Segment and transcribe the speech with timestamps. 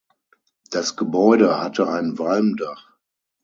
[0.71, 2.89] Das Gebäude hatte ein Walmdach.